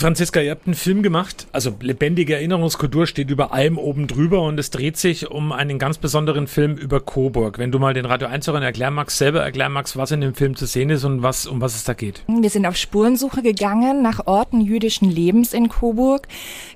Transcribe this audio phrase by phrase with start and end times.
[0.00, 4.58] Franziska, ihr habt einen Film gemacht, also lebendige Erinnerungskultur steht über allem oben drüber und
[4.58, 7.58] es dreht sich um einen ganz besonderen Film über Coburg.
[7.58, 10.56] Wenn du mal den Radio 1 erklären magst, selber erklären magst, was in dem Film
[10.56, 12.24] zu sehen ist und was, um was es da geht.
[12.28, 16.28] Wir sind auf Spurensuche gegangen nach Orten jüdischen Lebens in Coburg,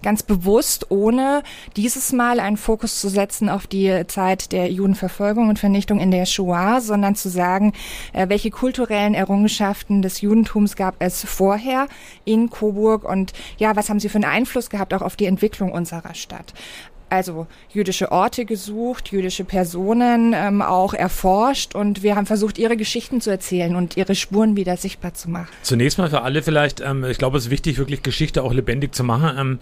[0.02, 1.42] ganz bewusst, ohne
[1.78, 6.26] dieses Mal einen Fokus zu setzen auf die Zeit der Judenverfolgung und Vernichtung in der
[6.26, 7.72] Shoah, sondern zu sagen,
[8.12, 11.88] äh, welche kulturellen Errungenschaften des Judentums gab es vorher
[12.26, 15.72] in Coburg und ja, was haben sie für einen Einfluss gehabt auch auf die Entwicklung
[15.72, 16.52] unserer Stadt?
[17.10, 23.20] also jüdische Orte gesucht, jüdische Personen ähm, auch erforscht und wir haben versucht, ihre Geschichten
[23.20, 25.48] zu erzählen und ihre Spuren wieder sichtbar zu machen.
[25.62, 28.94] Zunächst mal für alle vielleicht, ähm, ich glaube, es ist wichtig, wirklich Geschichte auch lebendig
[28.94, 29.38] zu machen.
[29.38, 29.58] Ähm,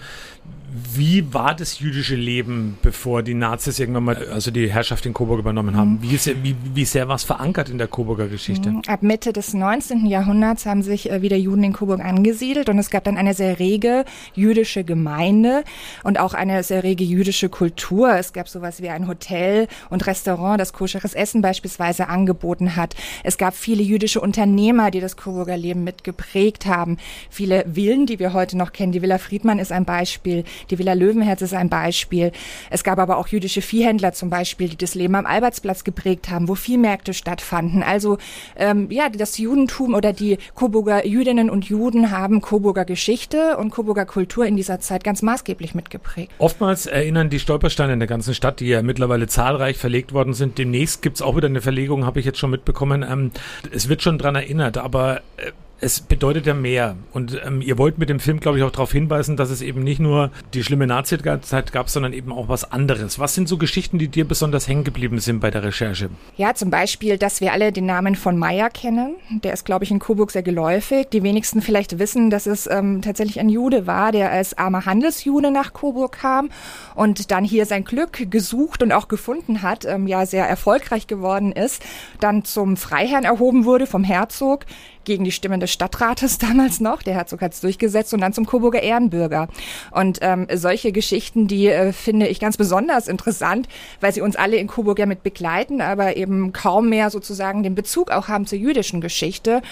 [0.74, 5.38] wie war das jüdische Leben, bevor die Nazis irgendwann mal also die Herrschaft in Coburg
[5.38, 5.98] übernommen haben?
[6.00, 8.70] Wie, sehr, wie, wie sehr war es verankert in der Coburger Geschichte?
[8.70, 8.82] Mhm.
[8.86, 10.06] Ab Mitte des 19.
[10.06, 13.58] Jahrhunderts haben sich äh, wieder Juden in Coburg angesiedelt und es gab dann eine sehr
[13.58, 15.62] rege jüdische Gemeinde
[16.04, 18.16] und auch eine sehr rege jüdische Kultur.
[18.16, 22.95] Es gab sowas wie ein Hotel und Restaurant, das koscheres Essen beispielsweise angeboten hat.
[23.24, 26.96] Es gab viele jüdische Unternehmer, die das Coburger Leben mitgeprägt haben.
[27.29, 28.92] Viele Villen, die wir heute noch kennen.
[28.92, 30.45] Die Villa Friedmann ist ein Beispiel.
[30.71, 32.32] Die Villa Löwenherz ist ein Beispiel.
[32.71, 36.49] Es gab aber auch jüdische Viehhändler zum Beispiel, die das Leben am Albertsplatz geprägt haben,
[36.49, 37.82] wo Viehmärkte stattfanden.
[37.82, 38.19] Also
[38.57, 44.07] ähm, ja, das Judentum oder die Coburger Jüdinnen und Juden haben Coburger Geschichte und Coburger
[44.07, 46.30] Kultur in dieser Zeit ganz maßgeblich mitgeprägt.
[46.38, 50.59] Oftmals erinnern die Stolpersteine in der ganzen Stadt, die ja mittlerweile zahlreich verlegt worden sind.
[50.59, 53.04] Demnächst gibt es auch wieder eine Verlegung, habe ich jetzt schon mitbekommen.
[53.09, 53.30] Ähm,
[53.71, 55.52] es wird schon dran erinnert, aber äh,
[55.83, 56.97] es bedeutet ja mehr.
[57.13, 59.83] Und ähm, ihr wollt mit dem Film, glaube ich, auch darauf hinweisen, dass es eben
[59.83, 63.19] nicht nur die schlimme Nazi-Zeit gab, sondern eben auch was anderes.
[63.19, 66.09] Was sind so Geschichten, die dir besonders hängen geblieben sind bei der Recherche?
[66.37, 69.16] Ja, zum Beispiel, dass wir alle den Namen von Meyer kennen.
[69.43, 71.09] Der ist, glaube ich, in Coburg sehr geläufig.
[71.12, 75.50] Die wenigsten vielleicht wissen, dass es ähm, tatsächlich ein Jude war, der als armer Handelsjude
[75.50, 76.50] nach Coburg kam
[76.94, 81.50] und dann hier sein Glück gesucht und auch gefunden hat, ähm, ja sehr erfolgreich geworden
[81.50, 81.82] ist,
[82.21, 84.65] dann zum Freiherrn erhoben wurde vom Herzog,
[85.04, 87.02] gegen die Stimmen des Stadtrates damals noch.
[87.02, 89.48] Der Herzog hat es durchgesetzt und dann zum Coburger Ehrenbürger.
[89.90, 93.68] Und ähm, solche Geschichten, die äh, finde ich ganz besonders interessant,
[94.00, 97.74] weil sie uns alle in Coburg ja mit begleiten, aber eben kaum mehr sozusagen den
[97.74, 99.62] Bezug auch haben zur jüdischen Geschichte.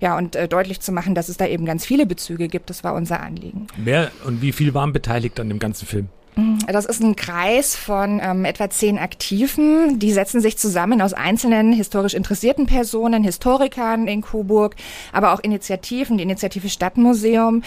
[0.00, 2.84] Ja, und äh, deutlich zu machen, dass es da eben ganz viele Bezüge gibt, das
[2.84, 3.66] war unser Anliegen.
[3.76, 6.08] Wer und wie viel waren beteiligt an dem ganzen Film?
[6.66, 9.98] Das ist ein Kreis von ähm, etwa zehn Aktiven.
[9.98, 14.76] Die setzen sich zusammen aus einzelnen historisch interessierten Personen, Historikern in Coburg,
[15.12, 17.62] aber auch Initiativen, die Initiative Stadtmuseum,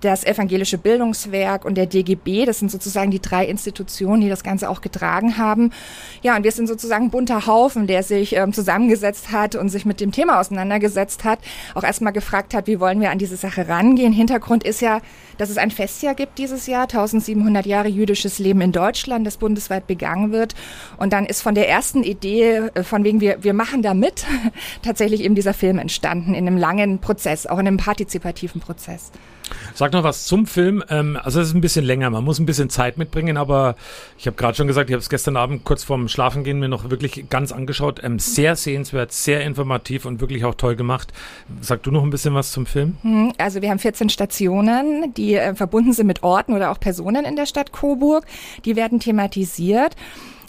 [0.00, 2.44] das Evangelische Bildungswerk und der DGB.
[2.44, 5.72] Das sind sozusagen die drei Institutionen, die das Ganze auch getragen haben.
[6.22, 9.84] Ja, und wir sind sozusagen ein bunter Haufen, der sich ähm, zusammengesetzt hat und sich
[9.84, 11.40] mit dem Thema auseinandergesetzt hat.
[11.74, 14.12] Auch erstmal gefragt hat, wie wollen wir an diese Sache rangehen.
[14.12, 15.00] Hintergrund ist ja,
[15.38, 19.86] dass es ein Festjahr gibt dieses Jahr, 1700 Jahre jüdisches Leben in Deutschland, das bundesweit
[19.86, 20.54] begangen wird.
[20.96, 24.24] Und dann ist von der ersten Idee, äh, von wegen wir, wir machen da mit,
[24.82, 29.10] tatsächlich eben dieser Film entstanden in einem langen Prozess, auch in einem partizipativen Prozess.
[29.74, 30.82] Sag noch was zum Film.
[30.88, 33.76] Ähm, also es ist ein bisschen länger, man muss ein bisschen Zeit mitbringen, aber
[34.18, 36.90] ich habe gerade schon gesagt, ich habe es gestern Abend kurz vorm Schlafengehen mir noch
[36.90, 38.00] wirklich ganz angeschaut.
[38.02, 41.12] Ähm, sehr sehenswert, sehr informativ und wirklich auch toll gemacht.
[41.60, 42.96] Sag du noch ein bisschen was zum Film?
[43.02, 47.24] Hm, also wir haben 14 Stationen, die äh, verbunden sind mit Orten oder auch Personen
[47.24, 48.24] in der Stadt Coburg.
[48.64, 49.94] Die werden thematisiert.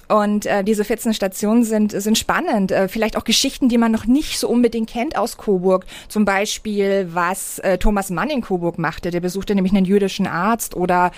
[0.08, 2.72] Und äh, diese 14 Stationen sind, sind spannend.
[2.72, 5.86] Äh, vielleicht auch Geschichten, die man noch nicht so unbedingt kennt aus Coburg.
[6.08, 9.12] Zum Beispiel, was äh, Thomas Mann in Coburg machte.
[9.12, 10.76] Der besuchte nämlich einen jüdischen Arzt.
[10.76, 11.12] Oder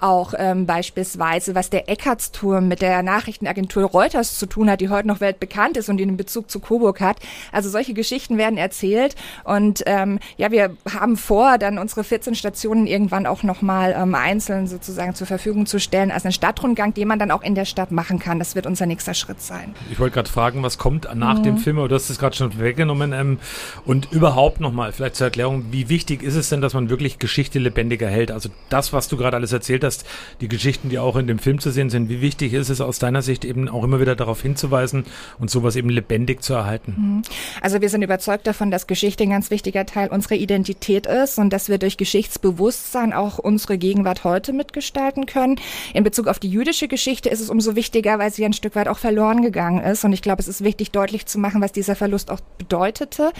[0.00, 5.08] auch ähm, beispielsweise, was der Eckartsturm mit der Nachrichtenagentur Reuters zu tun hat, die heute
[5.08, 7.18] noch weltbekannt ist und einen Bezug zu Coburg hat.
[7.52, 9.14] Also solche Geschichten werden erzählt.
[9.44, 14.66] Und ähm, ja, wir haben vor, dann unsere 14 Stationen irgendwann auch nochmal ähm, einzeln
[14.66, 17.90] sozusagen zur Verfügung zu stellen als einen Stadtrundgang, den man dann auch in der Stadt
[17.90, 18.35] machen kann.
[18.38, 19.74] Das wird unser nächster Schritt sein.
[19.90, 21.42] Ich wollte gerade fragen, was kommt nach mhm.
[21.42, 23.12] dem Film, du hast es gerade schon weggenommen.
[23.12, 23.38] Ähm,
[23.84, 27.58] und überhaupt nochmal, vielleicht zur Erklärung, wie wichtig ist es denn, dass man wirklich Geschichte
[27.58, 28.30] lebendiger hält?
[28.30, 30.06] Also das, was du gerade alles erzählt hast,
[30.40, 32.98] die Geschichten, die auch in dem Film zu sehen sind, wie wichtig ist es aus
[32.98, 35.04] deiner Sicht eben auch immer wieder darauf hinzuweisen
[35.38, 36.94] und sowas eben lebendig zu erhalten?
[36.96, 37.22] Mhm.
[37.60, 41.52] Also wir sind überzeugt davon, dass Geschichte ein ganz wichtiger Teil unserer Identität ist und
[41.52, 45.56] dass wir durch Geschichtsbewusstsein auch unsere Gegenwart heute mitgestalten können.
[45.94, 48.74] In Bezug auf die jüdische Geschichte ist es umso wichtiger, weil teilweise ja ein Stück
[48.74, 50.04] weit auch verloren gegangen ist.
[50.04, 53.32] Und ich glaube, es ist wichtig, deutlich zu machen, was dieser Verlust auch bedeutete.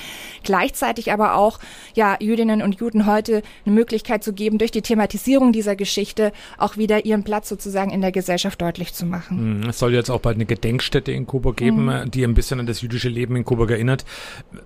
[0.43, 1.59] Gleichzeitig aber auch,
[1.95, 6.77] ja, Jüdinnen und Juden heute eine Möglichkeit zu geben, durch die Thematisierung dieser Geschichte auch
[6.77, 9.63] wieder ihren Platz sozusagen in der Gesellschaft deutlich zu machen.
[9.63, 12.11] Hm, es soll jetzt auch bald eine Gedenkstätte in Coburg geben, mhm.
[12.11, 14.05] die ein bisschen an das jüdische Leben in Coburg erinnert.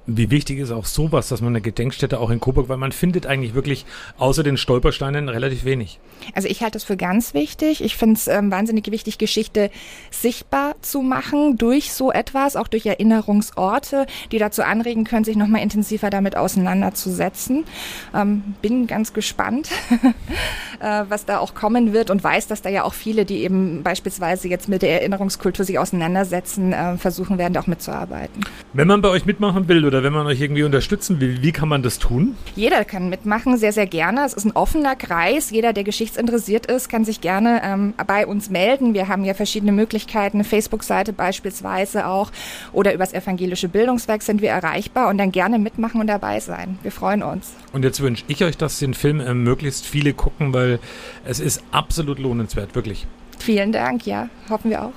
[0.06, 3.26] Wie wichtig ist auch sowas, dass man eine Gedenkstätte auch in Coburg, weil man findet
[3.26, 3.86] eigentlich wirklich
[4.18, 5.98] außer den Stolpersteinen relativ wenig.
[6.34, 7.82] Also ich halte es für ganz wichtig.
[7.82, 9.70] Ich finde es ähm, wahnsinnig wichtig, Geschichte
[10.10, 15.62] sichtbar zu machen durch so etwas, auch durch Erinnerungsorte, die dazu anregen können, sich nochmal
[15.62, 17.64] intensiver damit auseinanderzusetzen.
[18.14, 19.70] Ähm, bin ganz gespannt,
[20.80, 23.82] äh, was da auch kommen wird und weiß, dass da ja auch viele, die eben
[23.82, 28.44] beispielsweise jetzt mit der Erinnerungskultur sich auseinandersetzen, äh, versuchen werden, auch mitzuarbeiten.
[28.72, 31.68] Wenn man bei euch mitmachen will oder wenn man euch irgendwie unterstützen will, wie kann
[31.68, 32.36] man das tun?
[32.56, 34.24] Jeder kann mitmachen, sehr, sehr gerne.
[34.24, 35.50] Es ist ein offener Kreis.
[35.50, 38.94] Jeder, der geschichtsinteressiert ist, kann sich gerne ähm, bei uns melden.
[38.94, 42.30] Wir haben ja verschiedene Möglichkeiten, eine Facebook-Seite beispielsweise auch
[42.72, 46.78] oder übers evangelische Bildungswerk sind wir erreichbar und dann gerne mitmachen und dabei sein.
[46.82, 47.52] Wir freuen uns.
[47.72, 50.78] Und jetzt wünsche ich euch, dass den Film äh, möglichst viele gucken, weil
[51.24, 53.06] es ist absolut lohnenswert, wirklich.
[53.38, 54.92] Vielen Dank, ja, hoffen wir auch.